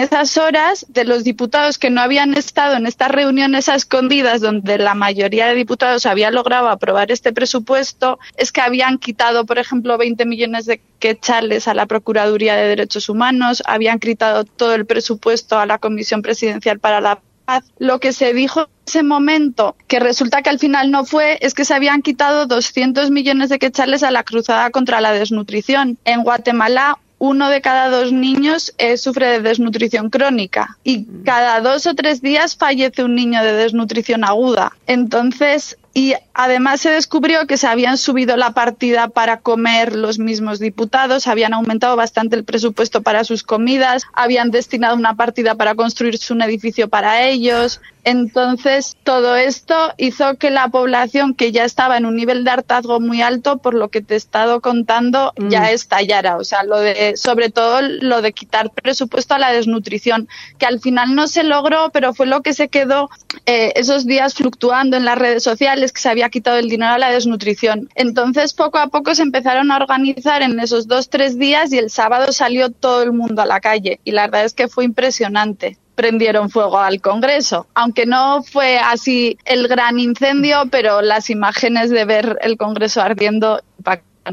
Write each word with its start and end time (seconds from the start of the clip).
esas 0.00 0.36
horas 0.38 0.86
de 0.88 1.04
los 1.04 1.24
diputados 1.24 1.76
que 1.76 1.90
no 1.90 2.00
habían 2.00 2.34
estado 2.34 2.76
en 2.76 2.86
estas 2.86 3.10
reuniones 3.10 3.68
a 3.68 3.74
escondidas 3.74 4.40
donde 4.40 4.78
la 4.78 4.94
mayoría 4.94 5.48
de 5.48 5.56
diputados 5.56 6.06
había 6.06 6.30
logrado 6.30 6.68
aprobar 6.68 7.10
este 7.10 7.32
presupuesto, 7.32 8.20
es 8.36 8.52
que 8.52 8.60
habían 8.60 8.98
quitado, 8.98 9.44
por 9.44 9.58
ejemplo, 9.58 9.98
20 9.98 10.24
millones 10.24 10.66
de 10.66 10.80
quechales 11.00 11.66
a 11.66 11.74
la 11.74 11.86
Procuraduría 11.86 12.54
de 12.54 12.68
Derechos 12.68 13.08
Humanos, 13.08 13.60
habían 13.66 13.98
quitado 13.98 14.44
todo 14.44 14.76
el 14.76 14.86
presupuesto 14.86 15.58
a 15.58 15.66
la 15.66 15.78
Comisión 15.78 16.22
Presidencial 16.22 16.78
para 16.78 17.00
la 17.00 17.20
Paz. 17.44 17.64
Lo 17.78 17.98
que 17.98 18.12
se 18.12 18.32
dijo 18.32 18.60
en 18.60 18.66
ese 18.86 19.02
momento, 19.02 19.74
que 19.88 19.98
resulta 19.98 20.42
que 20.42 20.50
al 20.50 20.60
final 20.60 20.92
no 20.92 21.06
fue, 21.06 21.38
es 21.40 21.54
que 21.54 21.64
se 21.64 21.74
habían 21.74 22.02
quitado 22.02 22.46
200 22.46 23.10
millones 23.10 23.48
de 23.48 23.58
quechales 23.58 24.04
a 24.04 24.12
la 24.12 24.22
cruzada 24.22 24.70
contra 24.70 25.00
la 25.00 25.10
desnutrición. 25.10 25.98
En 26.04 26.22
Guatemala, 26.22 26.98
uno 27.18 27.50
de 27.50 27.60
cada 27.60 27.88
dos 27.88 28.12
niños 28.12 28.72
eh, 28.78 28.96
sufre 28.96 29.26
de 29.26 29.40
desnutrición 29.40 30.08
crónica 30.08 30.78
y 30.84 31.04
cada 31.24 31.60
dos 31.60 31.86
o 31.86 31.94
tres 31.94 32.22
días 32.22 32.56
fallece 32.56 33.02
un 33.02 33.14
niño 33.14 33.42
de 33.42 33.52
desnutrición 33.52 34.24
aguda. 34.24 34.72
Entonces, 34.86 35.76
y 35.94 36.14
además 36.34 36.80
se 36.80 36.90
descubrió 36.90 37.46
que 37.46 37.56
se 37.56 37.66
habían 37.66 37.98
subido 37.98 38.36
la 38.36 38.52
partida 38.52 39.08
para 39.08 39.40
comer 39.40 39.96
los 39.96 40.18
mismos 40.18 40.58
diputados, 40.58 41.26
habían 41.26 41.54
aumentado 41.54 41.96
bastante 41.96 42.36
el 42.36 42.44
presupuesto 42.44 43.02
para 43.02 43.24
sus 43.24 43.42
comidas, 43.42 44.04
habían 44.12 44.50
destinado 44.50 44.94
una 44.96 45.14
partida 45.14 45.54
para 45.56 45.74
construirse 45.74 46.32
un 46.32 46.42
edificio 46.42 46.88
para 46.88 47.22
ellos. 47.22 47.80
Entonces, 48.04 48.96
todo 49.04 49.36
esto 49.36 49.92
hizo 49.98 50.36
que 50.36 50.50
la 50.50 50.68
población, 50.68 51.34
que 51.34 51.52
ya 51.52 51.64
estaba 51.64 51.98
en 51.98 52.06
un 52.06 52.16
nivel 52.16 52.42
de 52.42 52.50
hartazgo 52.50 53.00
muy 53.00 53.20
alto, 53.20 53.58
por 53.58 53.74
lo 53.74 53.88
que 53.90 54.00
te 54.00 54.14
he 54.14 54.16
estado 54.16 54.60
contando, 54.62 55.32
ya 55.36 55.62
Mm. 55.62 55.74
estallara. 55.74 56.36
O 56.36 56.44
sea, 56.44 56.62
lo 56.62 56.78
de, 56.78 57.16
sobre 57.16 57.50
todo 57.50 57.82
lo 57.82 58.22
de 58.22 58.32
quitar 58.32 58.70
presupuesto 58.70 59.34
a 59.34 59.38
la 59.38 59.52
desnutrición, 59.52 60.26
que 60.58 60.64
al 60.64 60.80
final 60.80 61.14
no 61.14 61.26
se 61.28 61.42
logró, 61.42 61.90
pero 61.92 62.14
fue 62.14 62.26
lo 62.26 62.40
que 62.40 62.54
se 62.54 62.68
quedó 62.68 63.10
eh, 63.50 63.72
esos 63.76 64.04
días 64.04 64.34
fluctuando 64.34 64.98
en 64.98 65.06
las 65.06 65.16
redes 65.16 65.42
sociales, 65.42 65.94
que 65.94 66.02
se 66.02 66.10
había 66.10 66.28
quitado 66.28 66.58
el 66.58 66.68
dinero 66.68 66.92
a 66.92 66.98
la 66.98 67.10
desnutrición. 67.10 67.88
Entonces, 67.94 68.52
poco 68.52 68.76
a 68.76 68.88
poco 68.88 69.14
se 69.14 69.22
empezaron 69.22 69.72
a 69.72 69.78
organizar 69.78 70.42
en 70.42 70.60
esos 70.60 70.86
dos, 70.86 71.08
tres 71.08 71.38
días 71.38 71.72
y 71.72 71.78
el 71.78 71.88
sábado 71.88 72.30
salió 72.32 72.70
todo 72.70 73.02
el 73.02 73.12
mundo 73.14 73.40
a 73.40 73.46
la 73.46 73.60
calle. 73.60 74.00
Y 74.04 74.10
la 74.10 74.26
verdad 74.26 74.44
es 74.44 74.52
que 74.52 74.68
fue 74.68 74.84
impresionante 74.84 75.78
prendieron 75.94 76.48
fuego 76.48 76.78
al 76.78 77.00
Congreso. 77.00 77.66
Aunque 77.74 78.06
no 78.06 78.44
fue 78.44 78.78
así 78.78 79.36
el 79.44 79.66
gran 79.66 79.98
incendio, 79.98 80.64
pero 80.70 81.02
las 81.02 81.28
imágenes 81.28 81.90
de 81.90 82.04
ver 82.04 82.38
el 82.42 82.56
Congreso 82.56 83.00
ardiendo 83.00 83.60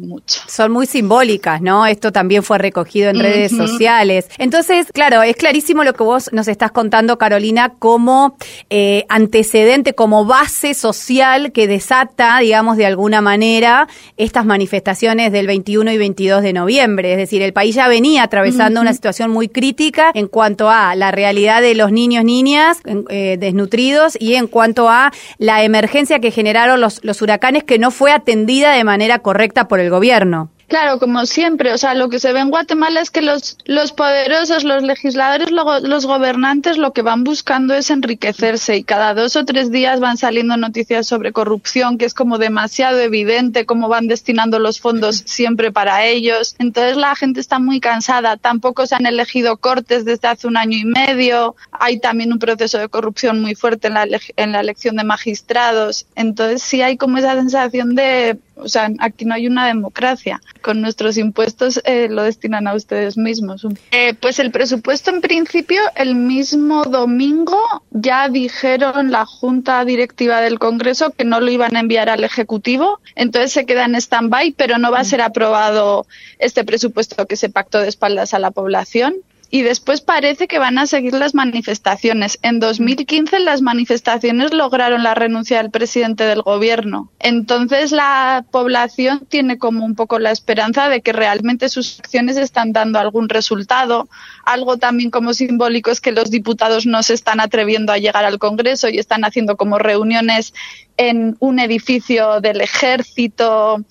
mucho. 0.00 0.40
Son 0.46 0.72
muy 0.72 0.86
simbólicas, 0.86 1.60
¿no? 1.60 1.86
Esto 1.86 2.12
también 2.12 2.42
fue 2.42 2.58
recogido 2.58 3.10
en 3.10 3.18
redes 3.18 3.52
sociales. 3.52 4.28
Entonces, 4.38 4.86
claro, 4.92 5.22
es 5.22 5.36
clarísimo 5.36 5.84
lo 5.84 5.94
que 5.94 6.04
vos 6.04 6.30
nos 6.32 6.48
estás 6.48 6.72
contando, 6.72 7.18
Carolina, 7.18 7.74
como 7.78 8.36
eh, 8.70 9.04
antecedente, 9.08 9.94
como 9.94 10.24
base 10.24 10.74
social 10.74 11.52
que 11.52 11.66
desata, 11.66 12.38
digamos, 12.38 12.76
de 12.76 12.86
alguna 12.86 13.20
manera, 13.20 13.88
estas 14.16 14.44
manifestaciones 14.44 15.32
del 15.32 15.46
21 15.46 15.92
y 15.92 15.98
22 15.98 16.42
de 16.42 16.52
noviembre. 16.52 17.12
Es 17.12 17.18
decir, 17.18 17.42
el 17.42 17.52
país 17.52 17.74
ya 17.74 17.88
venía 17.88 18.22
atravesando 18.22 18.80
una 18.80 18.92
situación 18.92 19.30
muy 19.30 19.48
crítica 19.48 20.10
en 20.14 20.28
cuanto 20.28 20.70
a 20.70 20.94
la 20.94 21.10
realidad 21.10 21.62
de 21.62 21.74
los 21.74 21.92
niños, 21.92 22.24
niñas 22.24 22.78
eh, 23.08 23.36
desnutridos 23.38 24.16
y 24.18 24.34
en 24.34 24.46
cuanto 24.46 24.88
a 24.88 25.12
la 25.38 25.62
emergencia 25.62 26.20
que 26.20 26.30
generaron 26.30 26.80
los, 26.80 27.04
los 27.04 27.22
huracanes 27.22 27.64
que 27.64 27.78
no 27.78 27.90
fue 27.90 28.12
atendida 28.12 28.72
de 28.72 28.84
manera 28.84 29.20
correcta 29.20 29.68
por 29.68 29.80
el 29.80 29.81
gobierno. 29.90 30.50
Claro, 30.72 30.98
como 30.98 31.26
siempre, 31.26 31.74
o 31.74 31.76
sea, 31.76 31.92
lo 31.92 32.08
que 32.08 32.18
se 32.18 32.32
ve 32.32 32.40
en 32.40 32.48
Guatemala 32.48 33.02
es 33.02 33.10
que 33.10 33.20
los, 33.20 33.58
los 33.66 33.92
poderosos, 33.92 34.64
los 34.64 34.82
legisladores, 34.82 35.50
luego 35.50 35.80
los 35.80 36.06
gobernantes 36.06 36.78
lo 36.78 36.94
que 36.94 37.02
van 37.02 37.24
buscando 37.24 37.74
es 37.74 37.90
enriquecerse 37.90 38.78
y 38.78 38.82
cada 38.82 39.12
dos 39.12 39.36
o 39.36 39.44
tres 39.44 39.70
días 39.70 40.00
van 40.00 40.16
saliendo 40.16 40.56
noticias 40.56 41.06
sobre 41.06 41.32
corrupción, 41.32 41.98
que 41.98 42.06
es 42.06 42.14
como 42.14 42.38
demasiado 42.38 43.00
evidente 43.00 43.66
cómo 43.66 43.90
van 43.90 44.06
destinando 44.06 44.58
los 44.58 44.80
fondos 44.80 45.22
siempre 45.26 45.72
para 45.72 46.06
ellos. 46.06 46.56
Entonces 46.58 46.96
la 46.96 47.14
gente 47.16 47.40
está 47.40 47.58
muy 47.58 47.78
cansada. 47.78 48.38
Tampoco 48.38 48.86
se 48.86 48.94
han 48.94 49.04
elegido 49.04 49.58
cortes 49.58 50.06
desde 50.06 50.28
hace 50.28 50.46
un 50.46 50.56
año 50.56 50.78
y 50.78 50.86
medio. 50.86 51.54
Hay 51.70 52.00
también 52.00 52.32
un 52.32 52.38
proceso 52.38 52.78
de 52.78 52.88
corrupción 52.88 53.42
muy 53.42 53.54
fuerte 53.54 53.88
en 53.88 53.94
la, 53.94 54.06
en 54.36 54.52
la 54.52 54.60
elección 54.60 54.96
de 54.96 55.04
magistrados. 55.04 56.06
Entonces 56.14 56.62
sí 56.62 56.80
hay 56.80 56.96
como 56.96 57.18
esa 57.18 57.34
sensación 57.34 57.94
de 57.94 58.38
o 58.56 58.68
sea, 58.68 58.90
aquí 59.00 59.24
no 59.24 59.34
hay 59.34 59.46
una 59.46 59.66
democracia. 59.66 60.40
Con 60.60 60.80
nuestros 60.80 61.16
impuestos 61.16 61.80
eh, 61.84 62.08
lo 62.08 62.22
destinan 62.22 62.66
a 62.66 62.74
ustedes 62.74 63.16
mismos. 63.16 63.66
Eh, 63.90 64.14
pues 64.14 64.38
el 64.38 64.50
presupuesto, 64.50 65.10
en 65.10 65.20
principio, 65.20 65.80
el 65.96 66.14
mismo 66.14 66.84
domingo 66.84 67.58
ya 67.90 68.28
dijeron 68.28 69.10
la 69.10 69.26
Junta 69.26 69.84
Directiva 69.84 70.40
del 70.40 70.58
Congreso 70.58 71.10
que 71.10 71.24
no 71.24 71.40
lo 71.40 71.50
iban 71.50 71.76
a 71.76 71.80
enviar 71.80 72.08
al 72.08 72.24
Ejecutivo. 72.24 73.00
Entonces 73.14 73.52
se 73.52 73.66
queda 73.66 73.84
en 73.84 73.94
stand-by, 73.94 74.52
pero 74.52 74.78
no 74.78 74.90
va 74.90 75.00
a 75.00 75.04
ser 75.04 75.20
aprobado 75.20 76.06
este 76.38 76.64
presupuesto 76.64 77.26
que 77.26 77.36
se 77.36 77.48
pactó 77.48 77.80
de 77.80 77.88
espaldas 77.88 78.34
a 78.34 78.38
la 78.38 78.50
población. 78.50 79.14
Y 79.54 79.60
después 79.60 80.00
parece 80.00 80.48
que 80.48 80.58
van 80.58 80.78
a 80.78 80.86
seguir 80.86 81.12
las 81.12 81.34
manifestaciones. 81.34 82.38
En 82.40 82.58
2015 82.58 83.38
las 83.40 83.60
manifestaciones 83.60 84.54
lograron 84.54 85.02
la 85.02 85.14
renuncia 85.14 85.58
del 85.58 85.70
presidente 85.70 86.24
del 86.24 86.40
gobierno. 86.40 87.12
Entonces 87.18 87.92
la 87.92 88.46
población 88.50 89.26
tiene 89.28 89.58
como 89.58 89.84
un 89.84 89.94
poco 89.94 90.18
la 90.18 90.30
esperanza 90.30 90.88
de 90.88 91.02
que 91.02 91.12
realmente 91.12 91.68
sus 91.68 92.00
acciones 92.00 92.38
están 92.38 92.72
dando 92.72 92.98
algún 92.98 93.28
resultado. 93.28 94.08
Algo 94.46 94.78
también 94.78 95.10
como 95.10 95.34
simbólico 95.34 95.90
es 95.90 96.00
que 96.00 96.12
los 96.12 96.30
diputados 96.30 96.86
no 96.86 97.02
se 97.02 97.12
están 97.12 97.38
atreviendo 97.38 97.92
a 97.92 97.98
llegar 97.98 98.24
al 98.24 98.38
Congreso 98.38 98.88
y 98.88 98.98
están 98.98 99.22
haciendo 99.22 99.58
como 99.58 99.78
reuniones 99.78 100.54
en 100.96 101.36
un 101.40 101.58
edificio 101.58 102.40
del 102.40 102.62
ejército. 102.62 103.84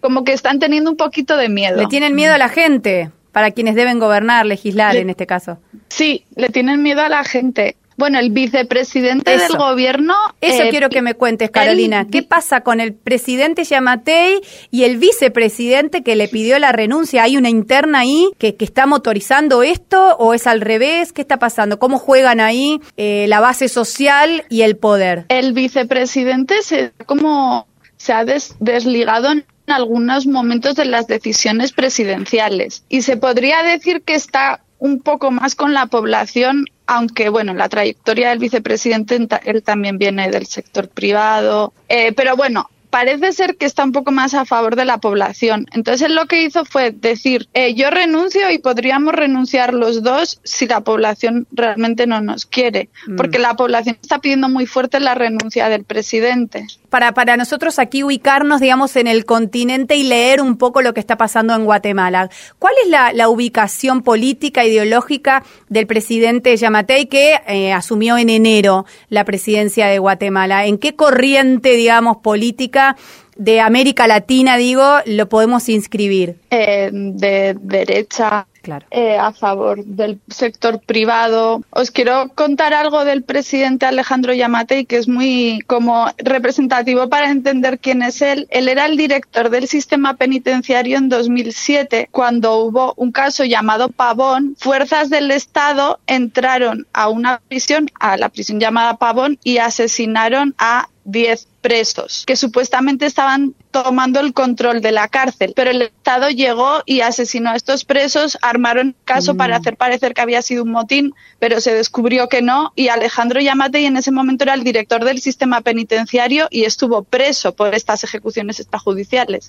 Como 0.00 0.22
que 0.22 0.32
están 0.32 0.60
teniendo 0.60 0.92
un 0.92 0.96
poquito 0.96 1.36
de 1.36 1.48
miedo. 1.48 1.76
Le 1.76 1.86
tienen 1.86 2.14
miedo 2.14 2.34
a 2.34 2.38
la 2.38 2.48
gente, 2.48 3.10
para 3.38 3.52
quienes 3.52 3.76
deben 3.76 4.00
gobernar, 4.00 4.44
legislar 4.46 4.94
Le- 4.94 5.02
en 5.02 5.10
este 5.10 5.24
caso. 5.24 5.58
Sí, 5.90 6.24
le 6.34 6.48
tienen 6.48 6.82
miedo 6.82 7.02
a 7.02 7.08
la 7.08 7.22
gente. 7.22 7.76
Bueno, 7.96 8.18
el 8.18 8.30
vicepresidente 8.30 9.32
Eso. 9.32 9.46
del 9.46 9.56
gobierno. 9.58 10.14
Eso 10.40 10.64
eh, 10.64 10.70
quiero 10.70 10.88
que 10.88 11.02
me 11.02 11.14
cuentes, 11.14 11.50
Carolina. 11.50 12.06
¿Qué 12.10 12.24
pasa 12.24 12.62
con 12.62 12.80
el 12.80 12.94
presidente 12.94 13.62
Yamatei 13.62 14.40
y 14.72 14.82
el 14.84 14.96
vicepresidente 14.98 16.02
que 16.02 16.16
le 16.16 16.26
pidió 16.26 16.58
la 16.58 16.72
renuncia? 16.72 17.22
¿Hay 17.22 17.36
una 17.36 17.48
interna 17.48 18.00
ahí 18.00 18.28
que, 18.38 18.56
que 18.56 18.64
está 18.64 18.86
motorizando 18.86 19.62
esto 19.62 20.16
o 20.18 20.34
es 20.34 20.48
al 20.48 20.60
revés? 20.60 21.12
¿Qué 21.12 21.20
está 21.22 21.38
pasando? 21.38 21.78
¿Cómo 21.78 21.98
juegan 21.98 22.40
ahí 22.40 22.80
eh, 22.96 23.26
la 23.28 23.38
base 23.38 23.68
social 23.68 24.44
y 24.48 24.62
el 24.62 24.76
poder? 24.76 25.26
El 25.28 25.52
vicepresidente 25.52 26.62
se 26.62 26.92
como 27.06 27.66
se 27.96 28.12
ha 28.12 28.24
des- 28.24 28.54
desligado 28.60 29.30
en 29.32 29.44
algunos 29.70 30.26
momentos 30.26 30.74
de 30.76 30.84
las 30.84 31.06
decisiones 31.06 31.72
presidenciales 31.72 32.84
y 32.88 33.02
se 33.02 33.16
podría 33.16 33.62
decir 33.62 34.02
que 34.02 34.14
está 34.14 34.60
un 34.78 35.00
poco 35.00 35.30
más 35.30 35.54
con 35.54 35.74
la 35.74 35.86
población, 35.86 36.64
aunque 36.86 37.28
bueno, 37.28 37.52
la 37.54 37.68
trayectoria 37.68 38.30
del 38.30 38.38
vicepresidente 38.38 39.18
él 39.44 39.62
también 39.62 39.98
viene 39.98 40.30
del 40.30 40.46
sector 40.46 40.88
privado, 40.88 41.72
Eh, 41.88 42.12
pero 42.12 42.36
bueno. 42.36 42.68
Parece 42.90 43.32
ser 43.34 43.58
que 43.58 43.66
está 43.66 43.84
un 43.84 43.92
poco 43.92 44.12
más 44.12 44.32
a 44.32 44.46
favor 44.46 44.74
de 44.74 44.86
la 44.86 44.96
población. 44.96 45.66
Entonces 45.74 46.08
él 46.08 46.14
lo 46.14 46.24
que 46.24 46.42
hizo 46.42 46.64
fue 46.64 46.90
decir, 46.90 47.46
eh, 47.52 47.74
yo 47.74 47.90
renuncio 47.90 48.50
y 48.50 48.60
podríamos 48.60 49.12
renunciar 49.14 49.74
los 49.74 50.02
dos 50.02 50.40
si 50.42 50.66
la 50.66 50.80
población 50.80 51.46
realmente 51.52 52.06
no 52.06 52.22
nos 52.22 52.46
quiere, 52.46 52.88
Mm. 53.06 53.16
porque 53.16 53.38
la 53.38 53.56
población 53.56 53.98
está 54.00 54.20
pidiendo 54.20 54.48
muy 54.48 54.64
fuerte 54.64 55.00
la 55.00 55.14
renuncia 55.14 55.68
del 55.68 55.84
presidente. 55.84 56.66
Para, 56.90 57.12
para 57.12 57.36
nosotros 57.36 57.78
aquí 57.78 58.02
ubicarnos, 58.02 58.60
digamos, 58.60 58.96
en 58.96 59.06
el 59.06 59.24
continente 59.24 59.96
y 59.96 60.04
leer 60.04 60.40
un 60.40 60.56
poco 60.56 60.80
lo 60.80 60.94
que 60.94 61.00
está 61.00 61.16
pasando 61.16 61.54
en 61.54 61.64
Guatemala. 61.64 62.30
¿Cuál 62.58 62.74
es 62.82 62.88
la, 62.88 63.12
la 63.12 63.28
ubicación 63.28 64.02
política, 64.02 64.64
ideológica 64.64 65.44
del 65.68 65.86
presidente 65.86 66.56
Yamatei 66.56 67.06
que 67.06 67.40
eh, 67.46 67.72
asumió 67.72 68.16
en 68.16 68.30
enero 68.30 68.86
la 69.10 69.24
presidencia 69.24 69.86
de 69.86 69.98
Guatemala? 69.98 70.66
¿En 70.66 70.78
qué 70.78 70.96
corriente, 70.96 71.76
digamos, 71.76 72.18
política 72.18 72.96
de 73.36 73.60
América 73.60 74.06
Latina, 74.06 74.56
digo, 74.56 74.84
lo 75.06 75.28
podemos 75.28 75.68
inscribir? 75.68 76.36
Eh, 76.50 76.90
de 76.92 77.56
derecha, 77.60 78.46
Eh, 78.90 79.16
a 79.16 79.32
favor 79.32 79.84
del 79.84 80.20
sector 80.28 80.80
privado. 80.80 81.62
Os 81.70 81.90
quiero 81.90 82.28
contar 82.34 82.74
algo 82.74 83.04
del 83.04 83.22
presidente 83.22 83.86
Alejandro 83.86 84.34
Yamatei 84.34 84.84
que 84.84 84.96
es 84.96 85.08
muy 85.08 85.60
como 85.66 86.06
representativo 86.18 87.08
para 87.08 87.30
entender 87.30 87.78
quién 87.78 88.02
es 88.02 88.20
él. 88.20 88.46
Él 88.50 88.68
era 88.68 88.86
el 88.86 88.96
director 88.96 89.50
del 89.50 89.68
sistema 89.68 90.14
penitenciario 90.14 90.98
en 90.98 91.08
2007 91.08 92.08
cuando 92.10 92.56
hubo 92.56 92.92
un 92.96 93.12
caso 93.12 93.44
llamado 93.44 93.88
Pavón. 93.88 94.56
Fuerzas 94.58 95.08
del 95.08 95.30
Estado 95.30 95.98
entraron 96.06 96.86
a 96.92 97.08
una 97.08 97.40
prisión, 97.48 97.88
a 97.98 98.16
la 98.16 98.28
prisión 98.28 98.60
llamada 98.60 98.96
Pavón 98.96 99.38
y 99.42 99.58
asesinaron 99.58 100.54
a 100.58 100.88
10 101.08 101.48
presos 101.60 102.24
que 102.26 102.36
supuestamente 102.36 103.06
estaban 103.06 103.54
tomando 103.70 104.20
el 104.20 104.32
control 104.32 104.80
de 104.80 104.92
la 104.92 105.08
cárcel, 105.08 105.52
pero 105.56 105.70
el 105.70 105.82
Estado 105.82 106.30
llegó 106.30 106.82
y 106.86 107.00
asesinó 107.00 107.50
a 107.50 107.56
estos 107.56 107.84
presos, 107.84 108.38
armaron 108.42 108.94
caso 109.04 109.36
para 109.36 109.58
mm. 109.58 109.60
hacer 109.60 109.76
parecer 109.76 110.14
que 110.14 110.20
había 110.20 110.42
sido 110.42 110.64
un 110.64 110.70
motín, 110.70 111.14
pero 111.38 111.60
se 111.60 111.74
descubrió 111.74 112.28
que 112.28 112.42
no 112.42 112.72
y 112.76 112.88
Alejandro 112.88 113.40
Yamatei 113.40 113.86
en 113.86 113.96
ese 113.96 114.12
momento 114.12 114.44
era 114.44 114.54
el 114.54 114.64
director 114.64 115.04
del 115.04 115.20
sistema 115.20 115.60
penitenciario 115.60 116.48
y 116.50 116.64
estuvo 116.64 117.02
preso 117.02 117.54
por 117.54 117.74
estas 117.74 118.04
ejecuciones 118.04 118.60
extrajudiciales. 118.60 119.46